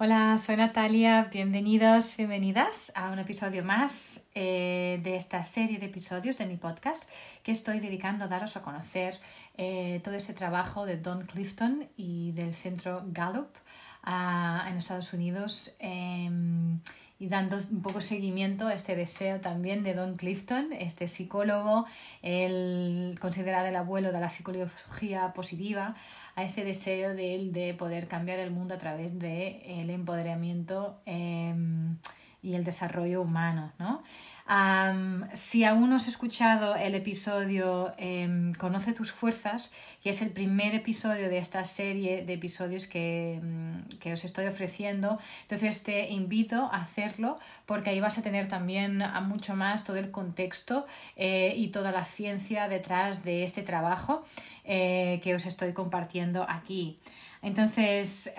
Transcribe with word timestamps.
Hola, 0.00 0.38
soy 0.38 0.54
Natalia, 0.54 1.28
bienvenidos, 1.32 2.16
bienvenidas 2.16 2.92
a 2.94 3.10
un 3.10 3.18
episodio 3.18 3.64
más 3.64 4.30
eh, 4.36 5.00
de 5.02 5.16
esta 5.16 5.42
serie 5.42 5.80
de 5.80 5.86
episodios 5.86 6.38
de 6.38 6.46
mi 6.46 6.56
podcast 6.56 7.10
que 7.42 7.50
estoy 7.50 7.80
dedicando 7.80 8.24
a 8.24 8.28
daros 8.28 8.56
a 8.56 8.62
conocer 8.62 9.18
eh, 9.56 10.00
todo 10.04 10.14
este 10.14 10.34
trabajo 10.34 10.86
de 10.86 10.98
Don 10.98 11.26
Clifton 11.26 11.88
y 11.96 12.30
del 12.30 12.52
centro 12.52 13.02
Gallup 13.08 13.48
en 14.06 14.76
Estados 14.78 15.12
Unidos 15.12 15.76
em, 15.80 16.80
y 17.18 17.26
dando 17.26 17.58
un 17.72 17.82
poco 17.82 18.00
seguimiento 18.00 18.68
a 18.68 18.74
este 18.74 18.94
deseo 18.94 19.40
también 19.40 19.82
de 19.82 19.94
Don 19.94 20.16
Clifton, 20.16 20.72
este 20.72 21.08
psicólogo, 21.08 21.86
el 22.22 23.18
considerado 23.20 23.66
el 23.66 23.74
abuelo 23.74 24.12
de 24.12 24.20
la 24.20 24.30
psicología 24.30 25.32
positiva, 25.34 25.96
a 26.38 26.44
este 26.44 26.64
deseo 26.64 27.16
de 27.16 27.34
él 27.34 27.52
de 27.52 27.74
poder 27.74 28.06
cambiar 28.06 28.38
el 28.38 28.52
mundo 28.52 28.72
a 28.72 28.78
través 28.78 29.18
del 29.18 29.60
el 29.64 29.90
empoderamiento 29.90 31.00
em, 31.04 31.96
y 32.42 32.54
el 32.54 32.62
desarrollo 32.62 33.22
humano. 33.22 33.72
¿no? 33.80 34.04
Si 35.34 35.64
aún 35.64 35.90
no 35.90 35.96
has 35.96 36.08
escuchado 36.08 36.74
el 36.74 36.94
episodio 36.94 37.92
em, 37.98 38.54
Conoce 38.54 38.94
tus 38.94 39.12
fuerzas, 39.12 39.72
que 40.02 40.08
es 40.08 40.22
el 40.22 40.30
primer 40.30 40.74
episodio 40.74 41.28
de 41.28 41.36
esta 41.36 41.64
serie 41.66 42.24
de 42.24 42.32
episodios 42.32 42.86
que, 42.86 43.40
mm, 43.42 43.98
que, 43.98 44.14
os 44.14 44.24
estoy 44.24 44.46
ofreciendo, 44.46 45.18
entonces 45.42 45.82
te 45.82 46.08
invito 46.10 46.70
a 46.72 46.76
hacerlo 46.76 47.38
porque 47.66 47.90
ahí 47.90 48.00
vas 48.00 48.16
a 48.16 48.22
tener 48.22 48.48
también 48.48 49.02
a 49.02 49.20
mucho 49.20 49.54
más 49.54 49.84
todo 49.84 49.98
el 49.98 50.10
contexto 50.10 50.86
eh, 51.16 51.52
y 51.54 51.68
toda 51.68 51.92
la 51.92 52.06
ciencia 52.06 52.68
detrás 52.68 53.24
de 53.24 53.44
este 53.44 53.62
trabajo 53.62 54.24
eh, 54.64 55.20
que 55.22 55.34
os 55.34 55.44
estoy 55.44 55.74
compartiendo 55.74 56.46
aquí. 56.48 56.98
Entonces, 57.42 58.34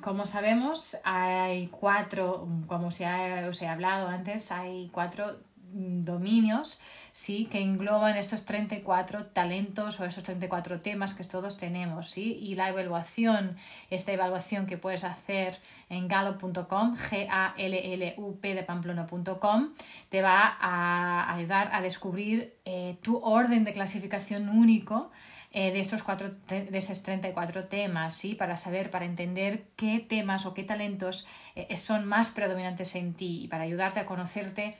como 0.00 0.26
sabemos, 0.26 0.98
hay 1.04 1.68
cuatro, 1.68 2.48
como 2.66 2.88
os 2.88 3.00
he 3.00 3.68
hablado 3.68 4.08
antes, 4.08 4.50
hay 4.50 4.88
cuatro 4.92 5.38
dominios 5.72 6.80
¿sí? 7.12 7.46
que 7.50 7.60
engloban 7.60 8.16
estos 8.16 8.44
34 8.44 9.26
talentos 9.26 10.00
o 10.00 10.04
estos 10.04 10.24
34 10.24 10.80
temas 10.80 11.14
que 11.14 11.24
todos 11.24 11.56
tenemos. 11.56 12.10
¿sí? 12.10 12.38
Y 12.40 12.54
la 12.54 12.68
evaluación, 12.68 13.56
esta 13.90 14.12
evaluación 14.12 14.66
que 14.66 14.76
puedes 14.76 15.04
hacer 15.04 15.58
en 15.88 16.08
gallup.com, 16.08 16.96
G-A-L-L-U-P 16.96 18.54
de 18.54 18.62
pamplona.com, 18.62 19.70
te 20.08 20.22
va 20.22 20.56
a 20.60 21.34
ayudar 21.34 21.70
a 21.72 21.80
descubrir 21.80 22.54
eh, 22.64 22.96
tu 23.02 23.18
orden 23.18 23.64
de 23.64 23.72
clasificación 23.72 24.48
único 24.48 25.10
eh, 25.52 25.72
de 25.72 25.80
estos 25.80 26.04
cuatro, 26.04 26.30
de 26.48 26.78
esos 26.78 27.02
34 27.02 27.66
temas, 27.66 28.14
¿sí? 28.14 28.36
Para 28.36 28.56
saber, 28.56 28.90
para 28.90 29.04
entender 29.04 29.66
qué 29.74 29.98
temas 29.98 30.46
o 30.46 30.54
qué 30.54 30.62
talentos 30.62 31.26
eh, 31.56 31.76
son 31.76 32.06
más 32.06 32.30
predominantes 32.30 32.94
en 32.94 33.14
ti 33.14 33.42
y 33.44 33.48
para 33.48 33.64
ayudarte 33.64 33.98
a 33.98 34.06
conocerte 34.06 34.76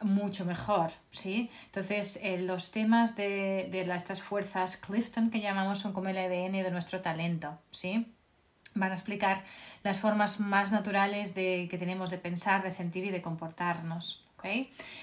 mucho 0.00 0.44
mejor, 0.44 0.90
¿sí? 1.10 1.50
Entonces, 1.66 2.20
eh, 2.22 2.38
los 2.38 2.72
temas 2.72 3.16
de, 3.16 3.68
de 3.70 3.82
estas 3.94 4.20
fuerzas 4.20 4.76
Clifton 4.76 5.30
que 5.30 5.40
llamamos 5.40 5.78
son 5.78 5.92
como 5.92 6.08
el 6.08 6.18
ADN 6.18 6.64
de 6.64 6.70
nuestro 6.70 7.00
talento, 7.00 7.58
¿sí? 7.70 8.12
Van 8.74 8.90
a 8.90 8.94
explicar 8.94 9.44
las 9.82 10.00
formas 10.00 10.40
más 10.40 10.72
naturales 10.72 11.34
de, 11.34 11.68
que 11.70 11.78
tenemos 11.78 12.10
de 12.10 12.18
pensar, 12.18 12.62
de 12.62 12.70
sentir 12.70 13.04
y 13.04 13.10
de 13.10 13.22
comportarnos. 13.22 14.27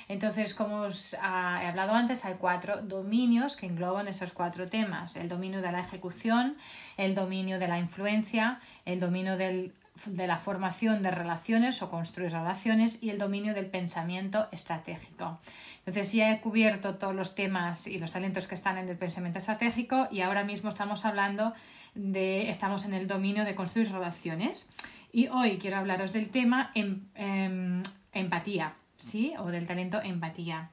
Entonces, 0.08 0.54
como 0.54 0.82
os 0.82 1.16
ah, 1.22 1.60
he 1.62 1.68
hablado 1.68 1.94
antes, 1.94 2.26
hay 2.26 2.36
cuatro 2.36 2.82
dominios 2.82 3.56
que 3.56 3.66
engloban 3.66 4.08
esos 4.08 4.32
cuatro 4.32 4.68
temas. 4.68 5.16
El 5.16 5.30
dominio 5.30 5.62
de 5.62 5.72
la 5.72 5.80
ejecución, 5.80 6.56
el 6.98 7.16
dominio 7.16 7.60
de 7.60 7.68
la 7.68 7.80
influencia, 7.80 8.60
el 8.86 9.00
dominio 9.00 9.38
de 9.38 9.72
la 10.06 10.38
formación 10.38 11.02
de 11.04 11.12
relaciones 11.12 11.82
o 11.82 11.90
construir 11.90 12.32
relaciones 12.32 13.04
y 13.04 13.10
el 13.10 13.18
dominio 13.18 13.54
del 13.54 13.68
pensamiento 13.68 14.48
estratégico. 14.52 15.40
Entonces 15.80 16.14
ya 16.14 16.32
he 16.32 16.42
cubierto 16.42 16.96
todos 16.96 17.16
los 17.16 17.36
temas 17.36 17.88
y 17.88 18.00
los 18.00 18.14
talentos 18.14 18.48
que 18.48 18.56
están 18.56 18.78
en 18.78 18.90
el 18.90 18.98
pensamiento 18.98 19.40
estratégico 19.40 20.08
y 20.12 20.22
ahora 20.22 20.44
mismo 20.44 20.70
estamos 20.70 21.06
hablando 21.06 21.54
de, 21.94 22.50
estamos 22.50 22.86
en 22.86 22.94
el 22.94 23.08
dominio 23.08 23.46
de 23.46 23.56
construir 23.56 23.92
relaciones 23.92 24.70
y 25.14 25.28
hoy 25.28 25.58
quiero 25.58 25.78
hablaros 25.78 26.12
del 26.12 26.30
tema 26.30 26.72
em, 26.76 27.06
em, 27.16 27.84
empatía. 28.12 28.76
¿Sí? 28.98 29.34
O 29.40 29.48
del 29.48 29.68
talento 29.68 30.02
empatía. 30.02 30.72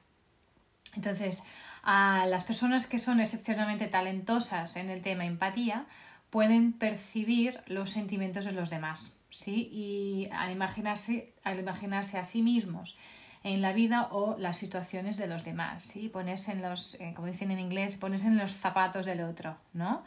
Entonces, 0.95 1.47
a 1.83 2.25
las 2.27 2.43
personas 2.43 2.87
que 2.87 2.99
son 2.99 3.19
excepcionalmente 3.19 3.87
talentosas 3.87 4.77
en 4.77 4.89
el 4.89 5.01
tema 5.01 5.25
empatía 5.25 5.85
pueden 6.29 6.73
percibir 6.73 7.61
los 7.67 7.91
sentimientos 7.91 8.45
de 8.45 8.53
los 8.53 8.69
demás, 8.69 9.15
¿sí? 9.29 9.69
Y 9.71 10.29
al 10.31 10.51
imaginarse, 10.51 11.33
al 11.43 11.59
imaginarse 11.59 12.17
a 12.17 12.23
sí 12.23 12.41
mismos 12.41 12.97
en 13.43 13.61
la 13.61 13.73
vida 13.73 14.07
o 14.11 14.37
las 14.39 14.57
situaciones 14.57 15.17
de 15.17 15.27
los 15.27 15.43
demás, 15.43 15.83
¿sí? 15.83 16.09
Ponerse 16.09 16.53
en 16.53 16.61
los, 16.61 16.95
eh, 16.95 17.13
como 17.15 17.27
dicen 17.27 17.51
en 17.51 17.59
inglés, 17.59 17.97
ponerse 17.97 18.27
en 18.27 18.37
los 18.37 18.53
zapatos 18.53 19.05
del 19.05 19.21
otro, 19.21 19.57
¿no? 19.73 20.03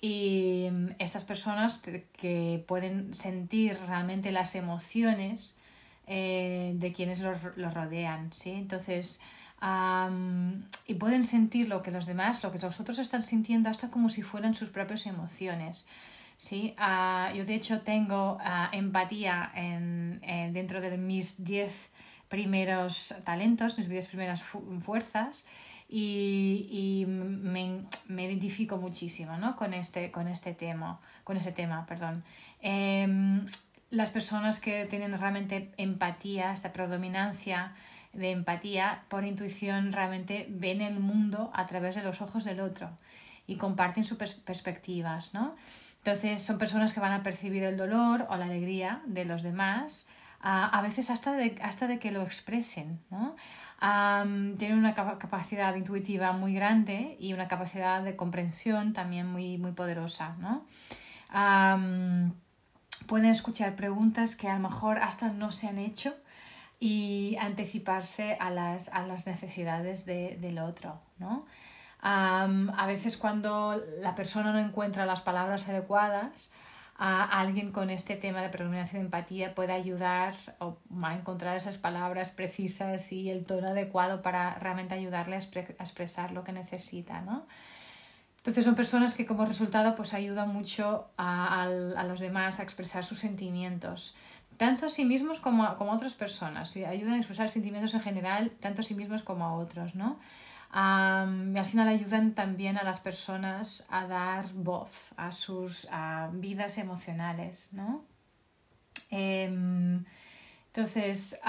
y 0.00 0.70
estas 0.98 1.24
personas 1.24 1.82
que 1.82 2.64
pueden 2.66 3.12
sentir 3.12 3.78
realmente 3.86 4.32
las 4.32 4.54
emociones 4.54 5.60
eh, 6.06 6.72
de 6.76 6.92
quienes 6.92 7.20
los, 7.20 7.40
rodean, 7.74 8.32
¿sí? 8.32 8.52
Entonces, 8.52 9.22
y 10.86 10.94
pueden 10.94 11.24
sentir 11.24 11.68
lo 11.68 11.82
que 11.82 11.90
los 11.90 12.04
demás, 12.04 12.42
lo 12.42 12.52
que 12.52 12.58
los 12.58 12.78
otros 12.80 12.98
están 12.98 13.22
sintiendo 13.22 13.70
hasta 13.70 13.88
como 13.88 14.08
si 14.08 14.22
fueran 14.22 14.54
sus 14.54 14.68
propias 14.68 15.06
emociones. 15.06 15.86
¿sí? 16.36 16.74
Ah, 16.76 17.32
yo 17.34 17.44
de 17.44 17.54
hecho 17.54 17.80
tengo 17.80 18.38
ah, 18.40 18.68
empatía 18.72 19.50
en, 19.54 20.20
dentro 20.52 20.80
de 20.80 20.96
mis 20.98 21.44
10 21.44 21.90
primeros 22.28 23.14
talentos, 23.24 23.78
mis 23.78 23.88
10 23.88 24.08
primeras 24.08 24.42
fuerzas 24.42 25.46
y, 25.88 27.04
me, 27.06 28.24
identifico 28.24 28.76
muchísimo 28.76 29.36
¿no? 29.36 29.54
con, 29.56 29.74
este, 29.74 30.10
con 30.10 30.28
este 30.28 30.54
tema. 30.54 31.00
Con 31.22 31.36
ese 31.36 31.52
tema 31.52 31.86
perdón. 31.86 32.24
Em, 32.60 33.44
las 33.94 34.10
personas 34.10 34.60
que 34.60 34.84
tienen 34.86 35.18
realmente 35.18 35.72
empatía, 35.76 36.52
esta 36.52 36.72
predominancia 36.72 37.72
de 38.12 38.30
empatía, 38.30 39.04
por 39.08 39.24
intuición 39.24 39.92
realmente 39.92 40.46
ven 40.50 40.80
el 40.80 41.00
mundo 41.00 41.50
a 41.54 41.66
través 41.66 41.94
de 41.94 42.02
los 42.02 42.20
ojos 42.20 42.44
del 42.44 42.60
otro 42.60 42.90
y 43.46 43.56
comparten 43.56 44.04
sus 44.04 44.18
perspectivas, 44.18 45.34
¿no? 45.34 45.54
Entonces 45.98 46.42
son 46.42 46.58
personas 46.58 46.92
que 46.92 47.00
van 47.00 47.12
a 47.12 47.22
percibir 47.22 47.62
el 47.62 47.76
dolor 47.76 48.26
o 48.28 48.36
la 48.36 48.44
alegría 48.44 49.00
de 49.06 49.24
los 49.24 49.42
demás, 49.42 50.08
a, 50.46 50.82
veces 50.82 51.08
hasta 51.08 51.32
de, 51.32 51.56
hasta 51.62 51.86
de 51.86 51.98
que 51.98 52.12
lo 52.12 52.20
expresen, 52.22 53.00
¿no? 53.10 53.34
tienen 54.56 54.78
una 54.78 54.94
capacidad 54.94 55.74
intuitiva 55.74 56.32
muy 56.32 56.54
grande 56.54 57.16
y 57.20 57.34
una 57.34 57.48
capacidad 57.48 58.02
de 58.02 58.16
comprensión 58.16 58.92
también 58.94 59.26
muy, 59.26 59.58
muy 59.58 59.72
poderosa, 59.72 60.36
¿no? 60.38 60.64
Pueden 63.06 63.26
escuchar 63.26 63.76
preguntas 63.76 64.36
que 64.36 64.48
a 64.48 64.54
lo 64.54 64.68
mejor 64.68 64.98
hasta 64.98 65.28
no 65.28 65.52
se 65.52 65.68
han 65.68 65.78
hecho 65.78 66.14
y 66.80 67.36
anticiparse 67.40 68.36
a 68.40 68.50
las, 68.50 68.88
a 68.90 69.06
las 69.06 69.26
necesidades 69.26 70.06
de, 70.06 70.36
del 70.40 70.58
otro. 70.58 71.00
¿no? 71.18 71.46
a 72.06 72.84
veces 72.86 73.16
cuando 73.16 73.82
la 74.02 74.14
persona 74.14 74.52
no 74.52 74.58
encuentra 74.58 75.06
las 75.06 75.22
palabras 75.22 75.66
adecuadas, 75.70 76.52
a 76.96 77.40
alguien 77.40 77.72
con 77.72 77.90
este 77.90 78.14
tema 78.14 78.40
de 78.40 78.50
predominancia 78.50 78.98
de 78.98 79.04
empatía 79.04 79.54
puede 79.54 79.72
ayudar 79.72 80.34
a 80.60 81.14
encontrar 81.14 81.56
esas 81.56 81.76
palabras 81.76 82.30
precisas 82.30 83.10
y 83.10 83.30
el 83.30 83.44
tono 83.44 83.68
adecuado 83.68 84.22
para 84.22 84.54
realmente 84.60 84.94
ayudarle 84.94 85.34
a, 85.36 85.38
expresar 85.38 86.30
lo 86.30 86.44
que 86.44 86.52
necesita. 86.52 87.20
¿no? 87.20 87.46
Entonces 88.44 88.66
son 88.66 88.74
personas 88.74 89.14
que 89.14 89.24
como 89.24 89.46
resultado 89.46 89.94
pues 89.94 90.12
ayudan 90.12 90.52
mucho 90.52 91.08
a, 91.16 91.66
los 92.06 92.20
demás 92.20 92.60
a 92.60 92.62
expresar 92.62 93.02
sus 93.02 93.18
sentimientos, 93.18 94.14
tanto 94.58 94.84
a 94.84 94.90
sí 94.90 95.06
mismos 95.06 95.40
como 95.40 95.64
a, 95.64 95.78
como 95.78 95.92
otras 95.92 96.12
personas. 96.12 96.76
Ayudan 96.76 97.14
a 97.14 97.16
expresar 97.16 97.48
sentimientos 97.48 97.94
en 97.94 98.02
general, 98.02 98.50
tanto 98.60 98.82
a 98.82 98.84
sí 98.84 98.94
mismos 98.94 99.22
como 99.22 99.46
a 99.46 99.54
otros, 99.54 99.94
¿no? 99.94 100.20
y 100.74 100.76
al 101.56 101.64
final 101.64 101.86
ayudan 101.86 102.34
también 102.34 102.76
a 102.76 102.82
las 102.82 102.98
personas 102.98 103.86
a 103.90 104.08
dar 104.08 104.52
voz 104.54 105.12
a 105.16 105.30
sus 105.30 105.86
vidas 106.32 106.78
emocionales, 106.78 107.72
¿no? 107.72 108.04
Em, 109.08 110.04
entonces, 110.66 111.40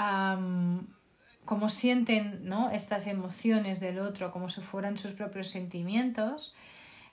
como 1.44 1.68
sienten 1.68 2.44
¿no? 2.44 2.70
estas 2.70 3.08
emociones 3.08 3.80
del 3.80 3.98
otro 3.98 4.30
como 4.30 4.48
si 4.48 4.60
fueran 4.60 4.96
sus 4.96 5.12
propios 5.12 5.48
sentimientos, 5.48 6.54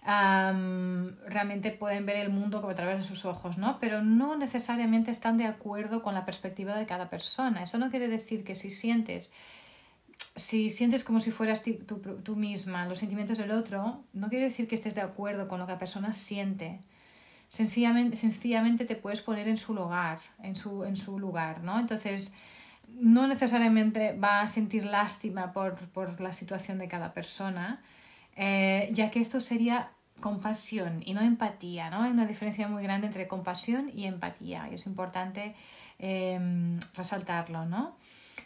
realmente 0.06 1.72
pueden 1.72 2.06
ver 2.06 2.18
el 2.18 2.30
mundo 2.30 2.60
como 2.60 2.72
a 2.72 2.76
través 2.76 2.98
de 2.98 3.04
sus 3.04 3.26
ojos, 3.26 3.58
¿no? 3.58 3.80
Pero 3.80 4.04
no 4.04 4.36
necesariamente 4.36 5.12
están 5.12 5.38
de 5.38 5.46
acuerdo 5.46 6.04
con 6.04 6.14
la 6.14 6.26
perspectiva 6.26 6.76
de 6.76 6.86
cada 6.86 7.10
persona. 7.10 7.64
Eso 7.64 7.78
no 7.78 7.90
quiere 7.90 8.10
decir 8.10 8.44
que 8.44 8.56
si 8.56 8.70
sientes, 8.70 9.34
si 10.36 10.70
sientes 10.70 11.04
como 11.04 11.20
si 11.20 11.32
fueras 11.32 11.64
tú, 11.64 12.36
misma 12.36 12.86
los 12.86 13.00
sentimientos 13.00 13.38
del 13.38 13.52
otro, 13.52 14.04
no 14.14 14.30
quiere 14.30 14.46
decir 14.46 14.68
que 14.68 14.76
estés 14.76 14.96
de 14.96 15.02
acuerdo 15.02 15.48
con 15.48 15.60
lo 15.60 15.66
que 15.66 15.74
la 15.74 15.80
persona 15.80 16.12
siente. 16.12 16.80
Sencillamente, 17.48 18.86
te 18.86 18.96
puedes 18.96 19.22
poner 19.22 19.48
en 19.48 19.58
su 19.58 19.74
lugar, 19.74 20.20
en 20.42 20.56
su, 20.56 20.84
en 20.84 20.98
su 20.98 21.20
lugar, 21.20 21.62
¿no? 21.64 21.80
Entonces, 21.80 22.36
no 22.90 23.28
necesariamente 23.28 24.18
va 24.18 24.42
a 24.42 24.48
sentir 24.48 24.86
lástima 24.86 25.54
por, 25.54 25.76
por 25.90 26.20
la 26.20 26.34
situación 26.34 26.78
de 26.78 26.88
cada 26.88 27.14
persona, 27.14 27.82
eh, 28.36 28.90
ya 28.92 29.12
que 29.12 29.20
esto 29.20 29.40
sería 29.40 29.92
compasión 30.24 31.04
y 31.06 31.14
no 31.14 31.20
empatía, 31.20 31.90
¿no? 31.90 32.02
Hay 32.04 32.12
una 32.12 32.26
diferencia 32.26 32.70
muy 32.70 32.82
grande 32.82 33.08
entre 33.08 33.28
compasión 33.28 33.92
y 33.94 34.06
empatía 34.06 34.70
y 34.72 34.76
es 34.76 34.86
importante 34.88 35.54
em, 36.00 36.80
resaltarlo, 36.96 37.66
¿no? 37.66 37.98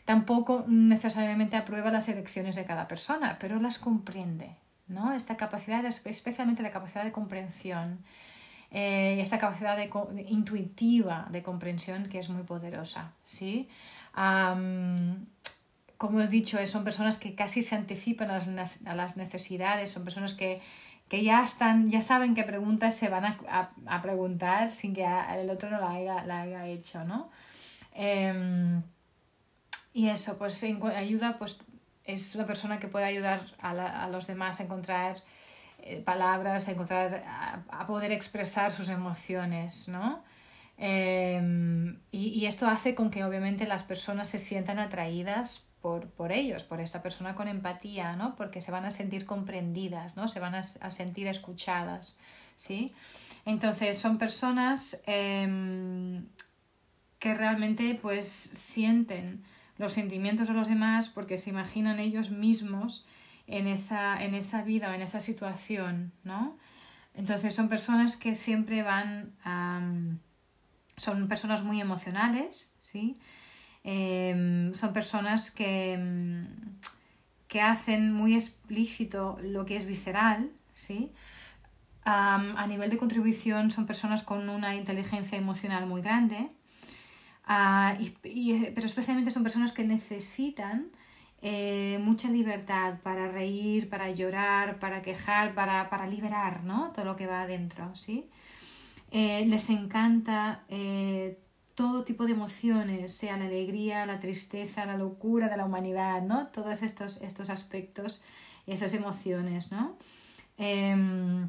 Tampoco 0.03 0.65
necesariamente 0.67 1.55
aprueba 1.55 1.91
las 1.91 2.09
elecciones 2.09 2.55
de 2.55 2.65
cada 2.65 2.87
persona, 2.87 3.37
pero 3.39 3.59
las 3.59 3.77
comprende, 3.77 4.49
¿no? 4.87 5.13
Esta 5.13 5.37
capacidad, 5.37 5.85
especialmente 5.85 6.63
la 6.63 6.71
capacidad 6.71 7.03
de 7.03 7.11
comprensión, 7.11 7.99
eh, 8.71 9.21
esta 9.21 9.37
capacidad 9.37 9.77
intuitiva 10.27 11.27
de 11.29 11.43
comprensión 11.43 12.07
que 12.09 12.17
es 12.17 12.29
muy 12.29 12.41
poderosa, 12.41 13.11
¿sí? 13.25 13.69
como 15.97 16.21
he 16.21 16.27
dicho, 16.27 16.57
son 16.65 16.83
personas 16.83 17.17
que 17.17 17.33
casi 17.35 17.61
se 17.61 17.75
anticipan 17.75 18.29
a 18.31 18.95
las, 18.95 19.17
necesidades, 19.17 19.91
son 19.91 20.03
personas 20.03 20.33
que, 20.33 20.61
ya 21.09 21.43
están, 21.43 21.89
ya 21.89 22.01
saben 22.01 22.35
qué 22.35 22.43
preguntas 22.43 22.95
se 22.95 23.09
van 23.09 23.25
a, 23.25 24.01
preguntar 24.01 24.69
sin 24.71 24.93
que 24.93 25.05
el 25.05 25.49
otro 25.49 25.69
no 25.69 25.79
la 25.79 25.91
haya, 25.91 26.67
hecho, 26.67 27.03
¿no? 27.05 27.29
Em, 27.93 28.83
y 29.93 30.09
eso, 30.09 30.37
pues 30.37 30.63
ayuda, 30.63 31.37
pues 31.39 31.59
es 32.03 32.35
la 32.35 32.45
persona 32.45 32.79
que 32.79 32.87
puede 32.87 33.05
ayudar 33.05 33.41
a, 33.59 34.07
los 34.09 34.27
demás 34.27 34.59
a 34.59 34.63
encontrar 34.63 35.17
eh, 35.79 36.01
palabras, 36.01 36.67
a 36.67 36.71
encontrar, 36.71 37.23
a, 37.69 37.87
poder 37.87 38.11
expresar 38.11 38.71
sus 38.71 38.89
emociones, 38.89 39.87
¿no? 39.87 40.23
Em, 40.77 41.99
y, 42.11 42.27
y, 42.29 42.45
esto 42.45 42.67
hace 42.67 42.93
con 42.95 43.09
que 43.09 43.23
obviamente 43.23 43.65
las 43.65 43.83
personas 43.83 44.29
se 44.29 44.39
sientan 44.39 44.77
atraídas 44.77 45.71
por, 46.15 46.31
ellos, 46.31 46.63
por 46.63 46.79
esta 46.81 47.01
persona 47.01 47.35
con 47.35 47.47
empatía, 47.47 48.15
¿no? 48.15 48.35
Porque 48.35 48.61
se 48.61 48.71
van 48.71 48.85
a 48.85 48.91
sentir 48.91 49.25
comprendidas, 49.25 50.17
¿no? 50.17 50.27
Se 50.27 50.39
van 50.39 50.55
a, 50.55 50.63
sentir 50.63 51.27
escuchadas, 51.27 52.17
¿sí? 52.55 52.93
Entonces 53.45 53.97
son 53.97 54.17
personas 54.17 55.03
em, 55.07 56.25
que 57.19 57.33
realmente 57.33 57.97
pues 58.01 58.27
sienten 58.27 59.43
los 59.77 59.93
sentimientos 59.93 60.47
de 60.47 60.53
los 60.53 60.67
demás 60.67 61.09
porque 61.09 61.37
se 61.37 61.49
imaginan 61.51 61.99
ellos 61.99 62.31
mismos 62.31 63.05
en 63.47 63.67
esa, 63.67 64.21
en 64.23 64.35
esa 64.35 64.63
vida 64.63 64.89
o 64.91 64.93
en 64.93 65.01
esa 65.01 65.19
situación, 65.19 66.11
¿no? 66.23 66.57
Entonces 67.13 67.55
son 67.55 67.69
personas 67.69 68.17
que 68.17 68.35
siempre 68.35 68.83
van 68.83 69.33
son 70.97 71.27
personas 71.27 71.63
muy 71.63 71.79
emocionales, 71.79 72.75
¿sí? 72.79 73.17
Em, 73.89 74.73
son 74.73 74.91
personas 74.91 75.49
que, 75.49 75.93
em, 75.93 76.45
que, 77.47 77.61
hacen 77.61 78.11
muy 78.11 78.35
explícito 78.35 79.37
lo 79.41 79.65
que 79.65 79.77
es 79.77 79.85
visceral, 79.85 80.51
¿sí? 80.73 81.11
a 82.03 82.65
nivel 82.67 82.89
de 82.89 82.97
contribución 82.97 83.69
son 83.69 83.85
personas 83.85 84.23
con 84.23 84.47
una 84.49 84.75
inteligencia 84.75 85.37
emocional 85.37 85.85
muy 85.87 86.01
grande, 86.01 86.49
ah, 87.45 87.97
pero 88.75 88.85
especialmente 88.85 89.31
son 89.31 89.43
personas 89.43 89.73
que 89.73 89.83
necesitan 89.83 90.87
eh, 91.41 91.99
mucha 92.01 92.29
libertad 92.29 92.99
para 93.03 93.29
reír, 93.29 93.89
para 93.89 94.09
llorar, 94.11 94.79
para 94.79 95.01
quejar, 95.01 95.53
para, 95.53 95.89
para 95.89 96.07
liberar 96.07 96.63
¿no? 96.63 96.91
todo 96.93 97.05
lo 97.05 97.15
que 97.15 97.27
va 97.27 97.41
adentro. 97.43 97.93
¿sí? 97.95 98.29
Eh, 99.11 99.45
les 99.45 99.69
encanta 99.69 100.63
eh, 100.69 101.39
todo 101.77 102.03
tipo 102.03 102.25
de 102.25 102.31
emociones, 102.31 103.13
sea 103.13 103.37
la 103.37 103.45
alegría, 103.45 104.07
la 104.07 104.19
tristeza, 104.19 104.87
la 104.87 104.97
locura 104.97 105.47
de 105.47 105.57
la 105.57 105.65
humanidad, 105.65 106.23
¿no? 106.23 106.47
Todos 106.47 106.81
estos, 106.81 107.21
estos 107.21 107.51
aspectos 107.51 108.23
esas 108.65 108.95
emociones, 108.95 109.71
¿no? 109.71 109.95
Em, 110.57 111.47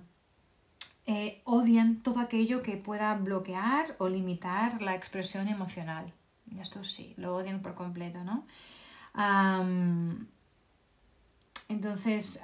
eh, 1.06 1.40
odian 1.44 2.02
todo 2.02 2.20
aquello 2.20 2.62
que 2.62 2.76
pueda 2.76 3.14
bloquear 3.14 3.96
o 3.98 4.10
limitar 4.10 4.82
la 4.82 4.94
expresión 4.94 5.48
emocional. 5.48 6.12
Esto 6.60 6.84
sí, 6.84 7.14
lo 7.16 7.34
odian 7.34 7.62
por 7.62 7.74
completo, 7.74 8.22
¿no? 8.22 8.46
Entonces, 11.69 12.43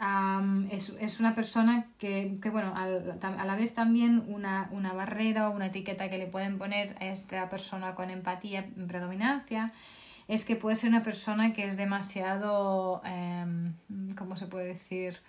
es, 0.71 1.21
una 1.21 1.35
persona 1.35 1.87
que, 1.97 2.39
bueno, 2.53 2.75
a 2.77 3.45
la 3.45 3.57
vez 3.57 3.73
también 3.73 4.23
una, 4.29 4.69
barrera 4.95 5.49
o 5.49 5.53
una 5.53 5.67
etiqueta 5.67 6.11
que 6.11 6.19
le 6.19 6.27
pueden 6.27 6.59
poner 6.59 6.95
a 7.01 7.07
esta 7.07 7.49
persona 7.49 7.95
con 7.95 8.11
empatía 8.11 8.61
en 8.77 8.87
predominancia 8.87 9.73
es 10.29 10.45
que 10.45 10.57
puede 10.57 10.77
ser 10.77 10.91
una 10.91 11.03
persona 11.03 11.53
que 11.55 11.67
es 11.67 11.77
demasiado, 11.77 13.03
em, 13.05 13.75
¿cómo 14.15 14.37
se 14.37 14.47
puede 14.47 14.67
decir? 14.69 15.21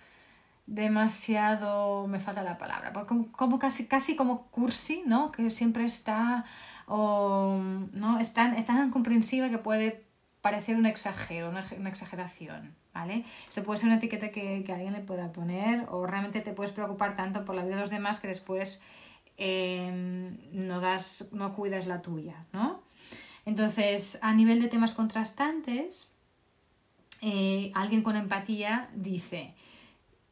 Demasiado, 0.66 2.06
me 2.06 2.20
falta 2.20 2.42
la 2.42 2.58
palabra, 2.58 2.92
como, 2.92 3.58
casi, 3.58 3.86
casi 3.88 4.16
como 4.16 4.46
cursi, 4.48 5.04
¿no? 5.06 5.32
Que 5.32 5.50
siempre 5.50 5.84
está, 5.84 6.44
o, 6.86 7.58
¿no? 7.92 8.18
Es 8.20 8.34
tan, 8.34 8.62
tan 8.64 8.90
comprensiva 8.90 9.48
que 9.50 9.58
puede 9.58 10.05
parecer 10.46 10.76
un 10.76 10.86
exagero, 10.86 11.50
una 11.50 11.88
exageración. 11.88 12.62
¿vale? 12.96 13.24
Esto 13.46 13.62
puede 13.62 13.78
ser 13.78 13.88
una 13.88 13.98
etiqueta 13.98 14.30
que, 14.30 14.64
alguien 14.72 14.94
le 14.94 15.00
pueda 15.00 15.30
poner 15.30 15.84
o 15.90 16.06
realmente 16.06 16.40
te 16.40 16.52
puedes 16.52 16.72
preocupar 16.72 17.14
tanto 17.14 17.44
por 17.44 17.54
la 17.54 17.62
vida 17.62 17.74
de 17.74 17.80
los 17.82 17.90
demás 17.90 18.20
que 18.20 18.28
después 18.28 18.82
em, 19.36 20.38
no, 20.52 20.80
das, 20.80 21.28
no 21.32 21.52
cuidas 21.52 21.86
la 21.86 22.00
tuya, 22.00 22.46
¿no? 22.54 22.82
Entonces, 23.44 24.18
a 24.22 24.32
nivel 24.32 24.62
de 24.62 24.68
temas 24.68 24.94
contrastantes, 24.94 26.14
eh, 27.20 27.70
alguien 27.74 28.02
con 28.02 28.16
empatía 28.16 28.88
dice, 28.94 29.54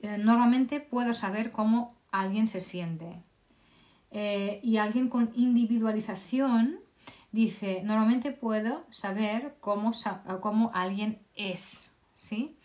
eh, 0.01 0.17
normalmente 0.19 0.81
puedo 0.81 1.13
saber 1.13 1.53
cómo 1.53 1.95
alguien 2.11 2.47
se 2.47 2.63
siente. 2.63 3.23
Eh, 4.11 4.61
y 4.63 4.79
alguien 4.79 5.09
con 5.09 5.33
individualización 5.35 6.81
dice, 7.35 7.83
normalmente 7.83 8.31
puedo 8.31 8.85
saber 8.91 9.57
cómo, 9.61 9.91
cómo 10.41 10.71
alguien 10.73 11.19
es. 11.35 11.91
¿sí? 12.15 12.57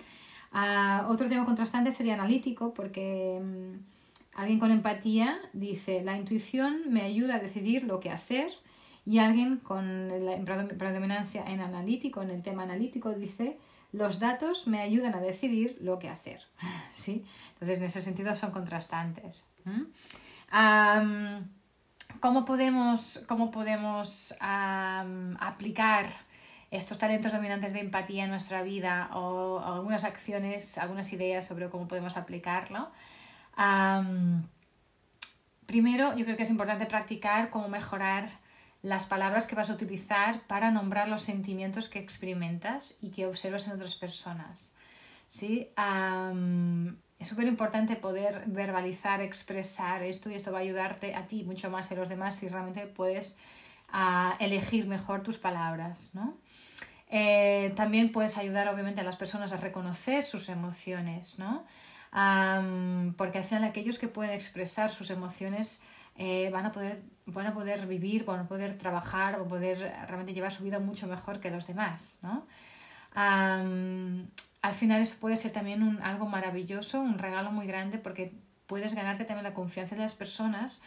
Ah, 0.52 1.08
otro 1.10 1.28
tema 1.28 1.44
contrastante 1.44 1.92
sería 1.92 2.14
analítico, 2.14 2.72
porque 2.76 3.42
mm, 3.44 4.40
alguien 4.40 4.60
con 4.60 4.70
empatía 4.70 5.40
dice, 5.54 6.04
la 6.04 6.16
intuición 6.16 6.84
me 6.88 7.02
ayuda 7.02 7.36
a 7.36 7.40
decidir 7.40 7.84
lo 7.84 8.00
que 8.00 8.12
hacer, 8.12 8.52
y 9.08 9.18
alguien 9.18 9.58
con 9.58 10.08
la 10.24 10.68
predominancia 10.78 11.44
en 11.48 11.62
analítico, 11.62 12.22
en 12.22 12.30
el 12.30 12.44
tema 12.44 12.62
analítico, 12.62 13.12
dice, 13.14 13.58
los 13.92 14.20
datos 14.20 14.68
me 14.68 14.82
ayudan 14.82 15.16
a 15.16 15.20
decidir 15.20 15.80
lo 15.82 15.98
que 15.98 16.10
hacer. 16.10 16.44
¿Sí? 16.94 17.26
Entonces, 17.54 17.80
en 17.80 17.86
ese 17.86 18.02
sentido 18.02 18.36
son 18.36 18.52
contrastantes. 18.52 19.50
¿Cómo 22.20 22.44
podemos, 22.44 23.24
cómo 23.28 23.50
podemos 23.50 24.36
aplicar 24.40 26.06
estos 26.72 26.98
talentos 26.98 27.32
dominantes 27.32 27.74
de 27.74 27.80
empatía 27.80 28.26
en 28.26 28.30
nuestra 28.30 28.62
vida 28.62 29.10
o, 29.14 29.60
algunas 29.60 30.04
acciones, 30.04 30.78
algunas 30.78 31.12
ideas 31.14 31.46
sobre 31.46 31.70
cómo 31.70 31.88
podemos 31.88 32.18
aplicarlo. 32.18 32.92
primero, 35.66 36.16
yo 36.16 36.26
creo 36.26 36.38
que 36.38 36.44
es 36.44 36.50
importante 36.50 36.86
practicar 36.86 37.50
cómo 37.50 37.70
mejorar 37.70 38.28
las 38.82 39.06
palabras 39.06 39.46
que 39.46 39.56
vas 39.56 39.70
a 39.70 39.74
utilizar 39.74 40.42
para 40.48 40.72
nombrar 40.72 41.10
los 41.10 41.22
sentimientos 41.22 41.90
que 41.90 42.00
experimentas 42.00 42.98
y 43.02 43.12
que 43.12 43.26
observas 43.26 43.68
en 43.68 43.74
otras 43.74 43.96
personas. 43.96 44.76
¿Sí? 45.28 45.70
Es 47.20 47.28
súper 47.28 47.48
importante 47.48 47.98
poder 47.98 48.44
verbalizar, 48.48 49.22
expresar 49.22 50.04
esto 50.04 50.30
y 50.30 50.36
esto 50.36 50.54
va 50.54 50.60
a 50.60 50.62
ayudarte 50.62 51.16
a 51.16 51.28
ti 51.28 51.44
mucho 51.44 51.70
más 51.70 51.90
que 51.90 51.96
a 51.96 51.98
los 51.98 52.08
demás 52.08 52.38
si 52.38 52.48
realmente 52.48 52.88
puedes 52.88 53.38
ah, 53.90 54.38
elegir 54.40 54.88
mejor 54.88 55.22
tus 55.22 55.38
palabras. 55.38 56.16
¿no? 56.16 56.38
Eh, 57.10 57.74
también 57.76 58.14
puedes 58.14 58.38
ayudar 58.38 58.70
obviamente 58.70 59.02
a 59.02 59.04
las 59.04 59.18
personas 59.18 59.52
a 59.52 59.58
reconocer 59.58 60.24
sus 60.24 60.48
emociones, 60.48 61.40
¿no? 61.40 61.66
porque 63.18 63.38
al 63.38 63.44
final 63.44 63.66
aquellos 63.66 64.00
que 64.00 64.08
pueden 64.08 64.34
expresar 64.34 64.90
sus 64.90 65.12
emociones 65.12 65.84
eh, 66.16 66.50
van, 66.52 66.66
a 66.66 66.72
poder, 66.72 67.04
van 67.28 67.46
a 67.46 67.54
poder 67.54 67.86
vivir, 67.86 68.26
van 68.26 68.40
a 68.40 68.48
poder 68.48 68.80
trabajar 68.80 69.40
o 69.40 69.48
poder 69.48 69.78
realmente 70.08 70.34
llevar 70.34 70.52
su 70.52 70.64
vida 70.64 70.80
mucho 70.80 71.06
mejor 71.06 71.40
que 71.40 71.52
los 71.52 71.68
demás, 71.68 72.18
¿no? 72.24 72.48
Al 74.62 74.74
final 74.74 75.02
eso 75.02 75.16
puede 75.20 75.38
ser 75.38 75.52
también 75.52 75.84
un, 75.84 76.02
algo 76.02 76.28
maravilloso, 76.28 77.00
un 77.00 77.18
regalo 77.18 77.52
muy 77.52 77.68
grande 77.68 77.98
porque 77.98 78.34
puedes 78.68 78.94
ganarte 78.94 79.26
también 79.26 79.44
la 79.44 79.54
confianza 79.54 79.96
de 79.96 80.02
las 80.02 80.16
personas 80.16 80.82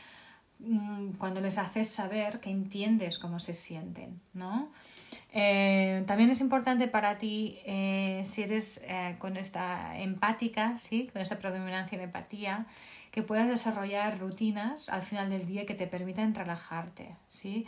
mm, 0.60 1.12
cuando 1.12 1.40
les 1.40 1.58
haces 1.58 1.90
saber 1.90 2.40
que 2.40 2.50
entiendes 2.50 3.18
cómo 3.18 3.38
se 3.38 3.54
sienten, 3.54 4.20
¿no? 4.34 4.70
Eh, 5.32 6.04
también 6.06 6.30
es 6.30 6.40
importante 6.40 6.88
para 6.88 7.18
ti, 7.18 7.58
eh, 7.64 8.22
si 8.24 8.42
eres 8.42 8.84
eh, 8.86 9.16
con 9.18 9.36
esta 9.36 9.98
empática, 9.98 10.76
¿sí? 10.78 11.08
con 11.12 11.22
esta 11.22 11.38
predominancia 11.38 11.96
de 11.96 12.04
empatía, 12.04 12.66
que 13.10 13.22
puedas 13.22 13.48
desarrollar 13.48 14.18
rutinas 14.18 14.88
al 14.90 15.02
final 15.02 15.30
del 15.30 15.46
día 15.46 15.66
que 15.66 15.74
te 15.74 15.86
permitan 15.86 16.34
relajarte, 16.34 17.14
¿sí? 17.28 17.66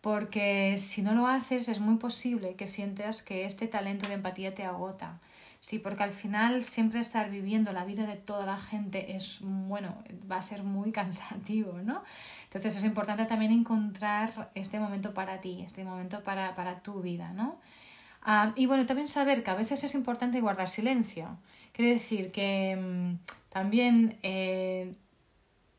Porque 0.00 0.76
si 0.76 1.02
no 1.02 1.14
lo 1.14 1.26
haces 1.26 1.68
es 1.68 1.80
muy 1.80 1.96
posible 1.96 2.56
que 2.56 2.66
sientas 2.66 3.22
que 3.22 3.44
este 3.44 3.68
talento 3.68 4.08
de 4.08 4.14
empatía 4.14 4.54
te 4.54 4.64
agota. 4.64 5.18
Sí, 5.62 5.78
porque 5.78 6.02
al 6.02 6.10
final 6.10 6.64
siempre 6.64 6.98
estar 6.98 7.30
viviendo 7.30 7.72
la 7.72 7.84
vida 7.84 8.04
de 8.04 8.16
toda 8.16 8.44
la 8.44 8.58
gente 8.58 9.14
es, 9.14 9.38
bueno, 9.42 10.02
va 10.30 10.38
a 10.38 10.42
ser 10.42 10.64
muy 10.64 10.90
cansativo, 11.00 11.74
¿no? 11.74 12.02
Entonces 12.44 12.74
es 12.74 12.84
importante 12.84 13.26
también 13.26 13.52
encontrar 13.52 14.50
este 14.56 14.80
momento 14.80 15.14
para 15.14 15.40
ti, 15.40 15.62
este 15.64 15.84
momento 15.84 16.20
para, 16.24 16.82
tu 16.82 17.00
vida, 17.00 17.32
¿no? 17.32 17.60
Ah, 18.22 18.52
y 18.56 18.66
bueno, 18.66 18.86
también 18.86 19.06
saber 19.06 19.44
que 19.44 19.52
a 19.52 19.54
veces 19.54 19.84
es 19.84 19.94
importante 19.94 20.40
guardar 20.40 20.68
silencio. 20.68 21.38
Quiere 21.70 21.92
decir 21.92 22.32
que 22.32 22.76
mm, 22.76 23.18
también 23.48 24.18
eh, 24.24 24.96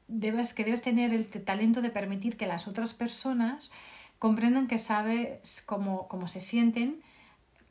debes, 0.07 0.53
que 0.53 0.63
debes 0.63 0.81
tener 0.81 1.13
el 1.13 1.27
talento 1.27 1.81
de 1.81 1.89
permitir 1.89 2.37
que 2.37 2.47
las 2.47 2.69
otras 2.69 2.93
personas 2.93 3.73
comprendan 4.17 4.67
que 4.67 4.77
sabes 4.77 5.61
cómo, 5.65 6.07
cómo 6.07 6.29
se 6.29 6.39
sienten 6.39 7.01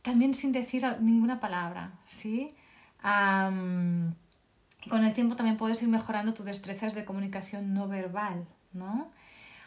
también 0.02 0.34
sin 0.34 0.52
decir 0.52 0.84
ninguna 1.00 1.40
palabra, 1.40 1.92
¿sí? 2.06 2.54
con 3.02 5.04
el 5.04 5.12
tiempo 5.12 5.34
también 5.34 5.56
puedes 5.56 5.82
ir 5.82 5.88
mejorando 5.88 6.34
tus 6.34 6.46
destrezas 6.46 6.94
de 6.94 7.04
comunicación 7.04 7.74
no 7.74 7.88
verbal, 7.88 8.46
¿no? 8.72 9.10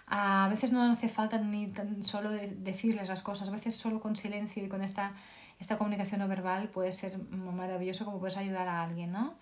A 0.07 0.47
veces 0.49 0.71
no 0.71 0.83
hace 0.83 1.09
falta 1.09 1.39
ni 1.39 1.67
tan 1.67 2.03
solo 2.03 2.29
decirles 2.29 3.09
las 3.09 3.21
cosas, 3.21 3.49
a 3.49 3.51
veces 3.51 3.75
solo 3.75 3.99
con 3.99 4.15
silencio 4.15 4.63
y 4.63 4.69
con 4.69 4.83
esta, 4.83 5.13
esta 5.59 5.77
comunicación 5.77 6.19
no 6.19 6.27
verbal 6.27 6.69
puede 6.69 6.93
ser 6.93 7.17
maravilloso 7.31 8.05
como 8.05 8.19
puedes 8.19 8.37
ayudar 8.37 8.67
a 8.67 8.83
alguien, 8.83 9.11
¿no? 9.11 9.33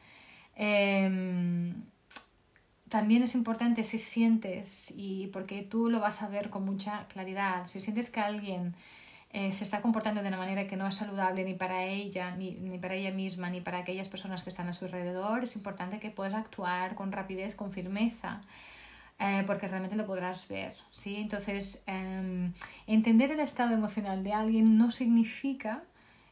Em, 0.56 1.84
también 2.90 3.24
es 3.24 3.36
importante 3.36 3.84
si 3.84 3.98
sientes, 3.98 4.94
y 4.96 5.28
porque 5.28 5.64
tú 5.64 5.90
lo 5.90 6.00
vas 6.00 6.22
a 6.22 6.30
ver 6.30 6.50
con 6.50 6.64
mucha 6.64 7.08
claridad, 7.08 7.68
si 7.68 7.80
sientes 7.80 8.10
que 8.10 8.22
alguien 8.22 8.76
eh, 9.36 9.52
se 9.52 9.63
está 9.63 9.82
comportando 9.82 10.22
de 10.22 10.28
una 10.28 10.38
manera 10.38 10.68
que 10.68 10.78
no 10.78 10.88
es 10.88 10.94
saludable 10.94 11.44
ni 11.44 11.56
para 11.56 11.86
ella, 11.86 12.36
ni, 12.36 12.52
ni, 12.52 12.78
para 12.78 12.94
ella 12.94 13.12
misma, 13.12 13.50
ni 13.50 13.62
para 13.62 13.80
aquellas 13.80 14.08
personas 14.08 14.44
que 14.44 14.50
están 14.50 14.68
a 14.68 14.74
su 14.74 14.86
alrededor, 14.86 15.44
es 15.44 15.56
importante 15.56 16.00
que 16.00 16.12
puedas 16.12 16.36
actuar 16.36 16.94
con 16.94 17.12
rapidez, 17.12 17.56
con 17.56 17.72
firmeza, 17.72 18.42
eh, 19.18 19.44
porque 19.48 19.68
realmente 19.68 19.96
lo 19.96 20.06
podrás 20.06 20.48
ver. 20.48 20.75
¿sí? 20.92 21.16
Entonces, 21.16 21.84
em, 21.88 22.54
entender 22.86 23.32
el 23.32 23.40
estado 23.40 23.74
emocional 23.74 24.24
de 24.24 24.34
alguien 24.34 24.78
no 24.78 24.92
significa 24.92 25.84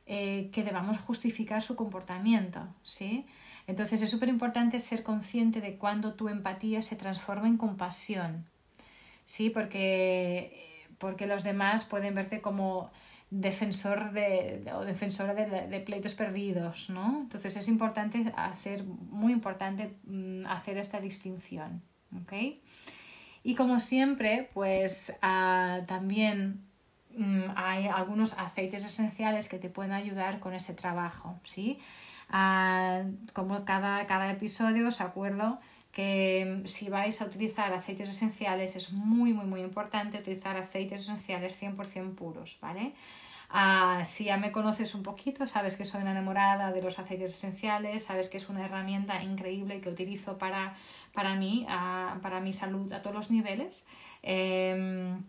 eh, 0.05 0.49
que 0.51 0.63
debamos 0.63 0.99
justificar 0.99 1.63
su 1.63 1.75
comportamiento. 1.75 2.67
¿sí? 2.83 3.25
Entonces, 3.65 3.99
es 4.03 4.11
súper 4.11 4.29
importante 4.29 4.79
ser 4.79 5.01
consciente 5.01 5.59
de 5.59 5.75
cuando 5.77 6.13
tu 6.13 6.29
empatía 6.29 6.83
se 6.83 6.95
transforma 6.97 7.47
en 7.47 7.57
compasión. 7.57 8.45
¿sí? 9.25 9.49
Porque 9.49 10.70
porque 11.01 11.25
los 11.25 11.43
demás 11.43 11.83
pueden 11.83 12.15
verte 12.15 12.39
como 12.39 12.91
defensor 13.31 14.11
de, 14.11 14.63
o 14.75 14.81
defensora 14.85 15.33
de, 15.33 15.79
pleitos 15.81 16.13
perdidos, 16.13 16.89
¿no? 16.89 17.21
Entonces 17.21 17.55
es 17.57 17.67
importante 17.67 18.31
hacer, 18.35 18.83
muy 18.83 19.33
importante 19.33 19.95
mm, 20.05 20.45
hacer 20.45 20.77
esta 20.77 20.99
distinción, 21.01 21.81
¿ok? 22.21 22.33
Y 23.43 23.55
como 23.55 23.79
siempre, 23.79 24.49
pues 24.53 25.17
ah, 25.23 25.79
también 25.87 26.61
mm, 27.17 27.45
hay 27.55 27.87
algunos 27.87 28.37
aceites 28.37 28.85
esenciales 28.85 29.47
que 29.47 29.57
te 29.57 29.69
pueden 29.69 29.93
ayudar 29.93 30.39
con 30.39 30.53
ese 30.53 30.75
trabajo, 30.75 31.39
¿sí? 31.43 31.79
Ah, 32.29 33.03
como 33.33 33.65
cada, 33.65 34.05
cada 34.05 34.29
episodio 34.31 34.89
os 34.89 35.01
acuerdo 35.01 35.57
que 35.91 36.61
mm, 36.63 36.67
si 36.67 36.89
vais 36.89 37.21
a 37.21 37.25
utilizar 37.25 37.73
aceites 37.73 38.09
esenciales 38.09 38.75
es 38.75 38.93
muy 38.93 39.33
muy 39.33 39.45
muy 39.45 39.61
importante 39.61 40.17
utilizar 40.19 40.57
aceites 40.57 41.01
esenciales 41.01 41.61
100% 41.61 42.15
puros, 42.15 42.57
¿vale? 42.61 42.93
Ah, 43.53 44.03
si 44.05 44.25
ya 44.25 44.37
me 44.37 44.51
conoces 44.53 44.95
un 44.95 45.03
poquito, 45.03 45.45
sabes 45.45 45.75
que 45.75 45.83
soy 45.83 46.01
una 46.01 46.11
enamorada 46.11 46.71
de 46.71 46.81
los 46.81 46.99
aceites 46.99 47.33
esenciales, 47.33 48.05
sabes 48.05 48.29
que 48.29 48.37
es 48.37 48.47
una 48.47 48.63
herramienta 48.63 49.21
increíble 49.21 49.81
que 49.81 49.89
utilizo 49.89 50.37
para, 50.37 50.75
para 51.13 51.35
mí, 51.35 51.65
ah, 51.67 52.17
para 52.21 52.39
mi 52.39 52.53
salud 52.53 52.91
a 52.93 53.01
todos 53.01 53.15
los 53.15 53.31
niveles. 53.31 53.87
Em, 54.23 55.21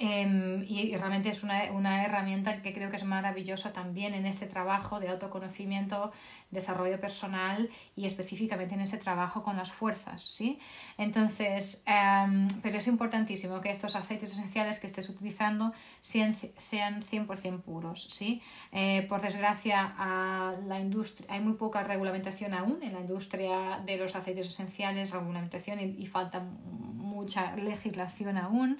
Em, 0.00 0.64
y, 0.68 0.94
realmente 0.96 1.28
es 1.28 1.42
una, 1.42 1.72
una, 1.72 2.04
herramienta 2.04 2.62
que 2.62 2.72
creo 2.72 2.88
que 2.88 2.96
es 2.96 3.02
maravillosa 3.02 3.72
también 3.72 4.14
en 4.14 4.26
este 4.26 4.46
trabajo 4.46 5.00
de 5.00 5.08
autoconocimiento, 5.08 6.12
desarrollo 6.52 7.00
personal 7.00 7.68
y 7.96 8.06
específicamente 8.06 8.74
en 8.76 8.82
ese 8.82 8.98
trabajo 8.98 9.42
con 9.42 9.56
las 9.56 9.72
fuerzas, 9.72 10.22
¿sí? 10.22 10.60
Entonces, 10.98 11.82
em, 11.86 12.46
pero 12.62 12.78
es 12.78 12.86
importantísimo 12.86 13.60
que 13.60 13.70
estos 13.70 13.96
aceites 13.96 14.32
esenciales 14.32 14.78
que 14.78 14.86
estés 14.86 15.08
utilizando 15.08 15.72
sean, 16.00 16.36
sean 16.56 17.02
100% 17.02 17.60
puros, 17.62 18.06
¿sí? 18.08 18.40
Eh, 18.70 19.04
por 19.08 19.20
desgracia, 19.20 19.94
a 19.98 20.54
la 20.64 20.78
industria, 20.78 21.26
hay 21.28 21.40
muy 21.40 21.54
poca 21.54 21.82
regulamentación 21.82 22.54
aún 22.54 22.78
en 22.84 22.92
la 22.92 23.00
industria 23.00 23.80
de 23.84 23.96
los 23.96 24.14
aceites 24.14 24.46
esenciales, 24.46 25.10
regulamentación 25.10 25.80
y, 25.80 25.96
y 25.98 26.06
falta 26.06 26.40
mucha 26.40 27.56
legislación 27.56 28.38
aún. 28.38 28.78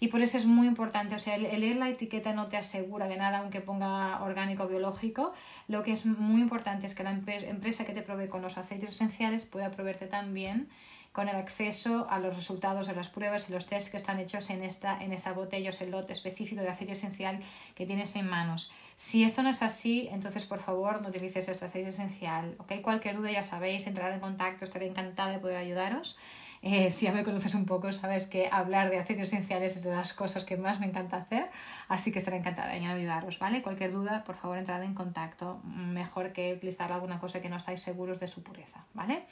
Y 0.00 0.08
por 0.08 0.20
eso 0.22 0.36
es 0.36 0.46
muy 0.46 0.66
importante, 0.66 1.14
o 1.14 1.18
sea, 1.18 1.34
el, 1.34 1.42
leer 1.60 1.76
la 1.76 1.88
etiqueta 1.88 2.32
no 2.32 2.48
te 2.48 2.56
asegura 2.56 3.06
de 3.06 3.16
nada 3.16 3.38
aunque 3.38 3.60
ponga 3.60 4.22
orgánico 4.22 4.64
o 4.64 4.68
biológico. 4.68 5.32
Lo 5.66 5.82
que 5.82 5.92
es 5.92 6.06
muy 6.06 6.40
importante 6.40 6.86
es 6.86 6.94
que 6.94 7.02
la 7.02 7.10
empresa 7.10 7.84
que 7.84 7.92
te 7.92 8.02
provee 8.02 8.28
con 8.28 8.42
los 8.42 8.58
aceites 8.58 8.90
esenciales 8.90 9.44
pueda 9.44 9.70
proveerte 9.70 10.06
también 10.06 10.68
con 11.12 11.28
el 11.28 11.36
acceso 11.36 12.06
a 12.10 12.20
los 12.20 12.36
resultados 12.36 12.86
de 12.86 12.94
las 12.94 13.08
pruebas 13.08 13.48
y 13.48 13.52
los 13.52 13.66
tests 13.66 13.90
que 13.90 13.96
están 13.96 14.20
hechos 14.20 14.50
en, 14.50 14.62
esta, 14.62 15.02
en 15.02 15.12
esa 15.12 15.32
botella 15.32 15.70
o 15.70 15.82
el 15.82 15.90
lote 15.90 16.12
específico 16.12 16.60
de 16.60 16.68
aceite 16.68 16.92
esencial 16.92 17.40
que 17.74 17.86
tienes 17.86 18.14
en 18.14 18.28
manos. 18.28 18.70
Si 18.94 19.24
esto 19.24 19.42
no 19.42 19.48
es 19.48 19.62
así, 19.62 20.08
entonces 20.12 20.44
por 20.44 20.60
favor 20.60 21.02
no 21.02 21.08
utilices 21.08 21.48
ese 21.48 21.64
aceite 21.64 21.88
esencial. 21.88 22.54
¿okay? 22.58 22.82
Cualquier 22.82 23.16
duda 23.16 23.32
ya 23.32 23.42
sabéis, 23.42 23.86
entrad 23.86 24.12
en 24.12 24.20
contacto, 24.20 24.64
estaré 24.64 24.86
encantada 24.86 25.32
de 25.32 25.38
poder 25.38 25.56
ayudaros. 25.56 26.18
Eh, 26.62 26.90
si 26.90 27.06
ya 27.06 27.12
me 27.12 27.24
conoces 27.24 27.54
un 27.54 27.66
poco, 27.66 27.92
sabes 27.92 28.26
que 28.26 28.48
hablar 28.50 28.90
de 28.90 28.98
aceites 28.98 29.28
esenciales 29.28 29.76
es 29.76 29.84
de 29.84 29.94
las 29.94 30.12
cosas 30.12 30.44
que 30.44 30.56
más 30.56 30.80
me 30.80 30.86
encanta 30.86 31.16
hacer, 31.16 31.50
así 31.88 32.12
que 32.12 32.18
estaré 32.18 32.38
encantada 32.38 32.76
en 32.76 32.86
ayudaros, 32.86 33.38
¿vale? 33.38 33.62
Cualquier 33.62 33.92
duda, 33.92 34.24
por 34.24 34.36
favor, 34.36 34.58
entrad 34.58 34.82
en 34.82 34.94
contacto. 34.94 35.60
Mejor 35.64 36.32
que 36.32 36.54
utilizar 36.54 36.92
alguna 36.92 37.18
cosa 37.20 37.40
que 37.40 37.48
no 37.48 37.56
estáis 37.56 37.80
seguros 37.80 38.20
de 38.20 38.28
su 38.28 38.42
pureza, 38.42 38.84
¿vale? 38.94 39.26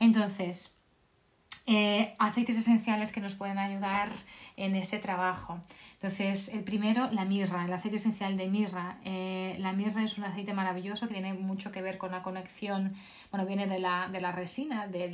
Entonces, 0.00 0.77
eh, 1.70 2.14
aceites 2.18 2.56
esenciales 2.56 3.12
que 3.12 3.20
nos 3.20 3.34
pueden 3.34 3.58
ayudar 3.58 4.08
en 4.56 4.74
este 4.74 4.98
trabajo. 4.98 5.60
Entonces, 5.92 6.54
el 6.54 6.64
primero, 6.64 7.10
la 7.12 7.26
mirra, 7.26 7.66
el 7.66 7.72
aceite 7.74 7.98
esencial 7.98 8.38
de 8.38 8.48
mirra. 8.48 8.96
Eh, 9.04 9.54
la 9.58 9.74
mirra 9.74 10.02
es 10.02 10.16
un 10.16 10.24
aceite 10.24 10.54
maravilloso 10.54 11.08
que 11.08 11.14
tiene 11.14 11.34
mucho 11.34 11.70
que 11.70 11.82
ver 11.82 11.98
con 11.98 12.12
la 12.12 12.22
conexión, 12.22 12.94
bueno, 13.30 13.44
viene 13.46 13.66
de 13.66 13.80
la, 13.80 14.08
de 14.10 14.20
la 14.22 14.32
resina 14.32 14.86
de, 14.86 15.10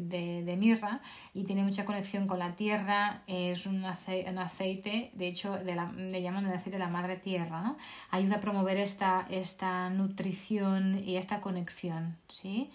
de, 0.00 0.42
de, 0.44 0.56
mirra 0.56 1.02
y 1.34 1.44
tiene 1.44 1.62
mucha 1.62 1.84
conexión 1.84 2.26
con 2.26 2.38
la 2.38 2.56
tierra. 2.56 3.22
Es 3.26 3.66
un 3.66 3.84
aceite, 3.84 4.30
un 4.30 4.38
aceite 4.38 5.10
de 5.12 5.26
hecho, 5.26 5.58
de 5.58 5.74
la, 5.74 5.92
le 5.92 6.22
llaman 6.22 6.46
el 6.46 6.52
aceite 6.52 6.78
de 6.78 6.84
la 6.84 6.88
madre 6.88 7.16
tierra, 7.16 7.60
¿no? 7.60 7.76
Ayuda 8.10 8.36
a 8.36 8.40
promover 8.40 8.78
esta, 8.78 9.26
esta 9.28 9.90
nutrición 9.90 11.02
y 11.06 11.16
esta 11.16 11.42
conexión, 11.42 12.16
¿sí? 12.28 12.70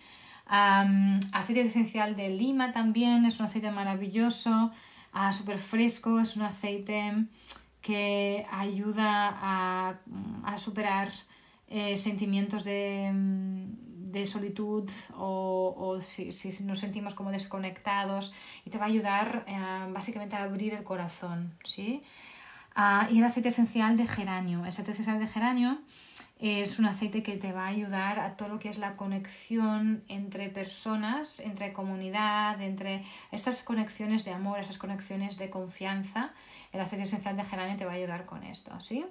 Aceite 0.46 1.62
esencial 1.62 2.16
de 2.16 2.30
lima 2.30 2.72
también, 2.72 3.26
es 3.26 3.40
un 3.40 3.46
aceite 3.46 3.72
maravilloso, 3.72 4.72
uh, 5.14 5.34
súper 5.34 5.60
fresco, 5.60 6.20
es 6.20 6.36
un 6.36 6.44
aceite 6.44 7.26
que 7.82 8.46
ayuda 8.52 9.38
a, 9.42 9.96
a 10.44 10.58
superar 10.58 11.10
eh, 11.68 11.98
sentimientos 11.98 12.64
de, 12.64 13.12
de, 13.12 14.26
solitud 14.26 14.90
o, 15.18 15.74
o 15.76 16.02
si, 16.02 16.32
si, 16.32 16.64
nos 16.66 16.80
sentimos 16.80 17.14
como 17.14 17.32
desconectados 17.32 18.34
y 18.64 18.70
te 18.70 18.78
va 18.78 18.86
a 18.86 18.88
ayudar 18.88 19.44
eh, 19.48 19.58
básicamente 19.92 20.36
a 20.36 20.44
abrir 20.44 20.76
el 20.76 20.84
corazón, 20.84 21.54
¿sí? 21.64 22.04
Uh, 22.76 23.12
y 23.14 23.20
el 23.20 23.24
aceite 23.24 23.50
esencial 23.50 23.98
de 23.98 24.08
geranio. 24.08 24.62
El 24.62 24.68
aceite 24.68 24.92
esencial 24.92 25.20
de 25.20 25.28
geranio 25.28 25.80
es 26.44 26.78
un 26.78 26.86
aceite 26.86 27.24
que 27.24 27.38
te 27.38 27.54
va 27.54 27.64
a 27.64 27.68
ayudar 27.68 28.20
a 28.20 28.36
todo 28.36 28.50
lo 28.50 28.60
que 28.60 28.68
es 28.68 28.78
la 28.78 28.98
conexión 28.98 30.04
entre 30.10 30.50
personas, 30.50 31.40
entre 31.40 31.72
comunidad, 31.72 32.62
entre 32.62 33.02
estas 33.32 33.64
conexiones 33.64 34.26
de 34.26 34.32
amor, 34.32 34.60
esas 34.60 34.78
conexiones 34.78 35.38
de 35.38 35.50
confianza. 35.50 36.34
El 36.74 36.82
aceite 36.82 37.06
esencial 37.06 37.38
de 37.38 37.46
geranio 37.46 37.78
te 37.78 37.86
va 37.86 37.94
a 37.94 37.96
ayudar 37.96 38.26
con 38.26 38.44
esto, 38.44 38.78
¿sí? 38.82 39.06